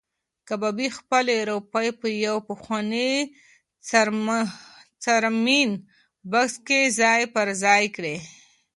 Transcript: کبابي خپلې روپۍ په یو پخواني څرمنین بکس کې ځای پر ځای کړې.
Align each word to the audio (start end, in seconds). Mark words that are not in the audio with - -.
کبابي 0.47 0.87
خپلې 0.97 1.37
روپۍ 1.49 1.87
په 1.99 2.07
یو 2.25 2.37
پخواني 2.47 3.11
څرمنین 5.05 5.71
بکس 6.31 6.53
کې 6.67 6.79
ځای 6.99 7.21
پر 7.33 7.47
ځای 7.63 7.83
کړې. 7.95 8.15